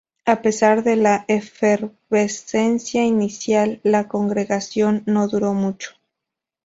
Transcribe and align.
A 0.25 0.41
pesar 0.41 0.81
de 0.81 0.95
la 0.95 1.25
efervescencia 1.27 3.03
inicial, 3.05 3.79
las 3.83 4.07
congregación 4.07 5.03
no 5.05 5.27
duró 5.27 5.53
mucho. 5.53 5.91